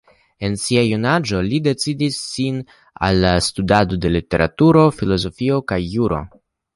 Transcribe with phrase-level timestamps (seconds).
[0.47, 2.57] En sia junaĝo li dediĉis sin
[3.09, 6.23] al la studado de literaturo, filozofio kaj juro.